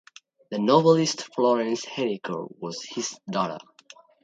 The 0.49 0.57
novelist 0.57 1.31
Florence 1.35 1.85
Henniker 1.85 2.51
was 2.59 2.83
his 2.83 3.19
daughter. 3.29 3.59